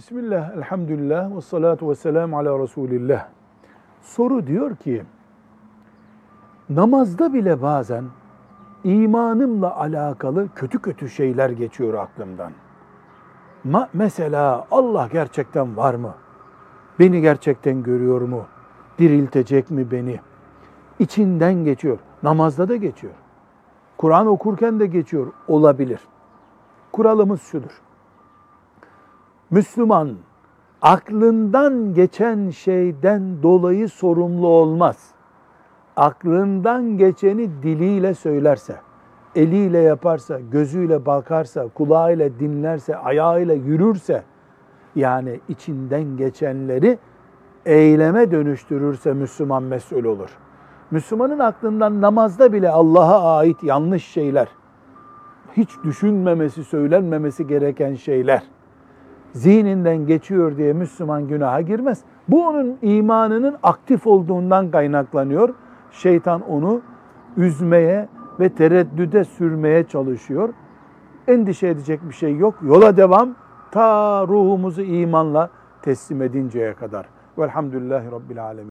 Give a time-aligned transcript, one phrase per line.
[0.00, 3.28] Bismillah, elhamdülillah, ve salatu ve selamu ala Resulillah.
[4.02, 5.02] Soru diyor ki,
[6.68, 8.04] namazda bile bazen
[8.84, 12.52] imanımla alakalı kötü kötü şeyler geçiyor aklımdan.
[13.64, 16.14] Ma mesela Allah gerçekten var mı?
[16.98, 18.44] Beni gerçekten görüyor mu?
[18.98, 20.20] Diriltecek mi beni?
[20.98, 21.98] İçinden geçiyor.
[22.22, 23.14] Namazda da geçiyor.
[23.98, 25.32] Kur'an okurken de geçiyor.
[25.48, 26.00] Olabilir.
[26.92, 27.82] Kuralımız şudur.
[29.50, 30.10] Müslüman
[30.82, 35.08] aklından geçen şeyden dolayı sorumlu olmaz.
[35.96, 38.76] Aklından geçeni diliyle söylerse,
[39.34, 44.22] eliyle yaparsa, gözüyle bakarsa, kulağıyla dinlerse, ayağıyla yürürse,
[44.96, 46.98] yani içinden geçenleri
[47.66, 50.30] eyleme dönüştürürse Müslüman mesul olur.
[50.90, 54.48] Müslümanın aklından namazda bile Allah'a ait yanlış şeyler,
[55.56, 58.42] hiç düşünmemesi, söylenmemesi gereken şeyler,
[59.32, 62.00] zihninden geçiyor diye Müslüman günaha girmez.
[62.28, 65.54] Bu onun imanının aktif olduğundan kaynaklanıyor.
[65.90, 66.80] Şeytan onu
[67.36, 68.08] üzmeye
[68.40, 70.48] ve tereddüde sürmeye çalışıyor.
[71.28, 72.54] Endişe edecek bir şey yok.
[72.62, 73.34] Yola devam
[73.70, 75.50] ta ruhumuzu imanla
[75.82, 77.06] teslim edinceye kadar.
[77.38, 78.58] Velhamdülillahi Rabbil Alemin.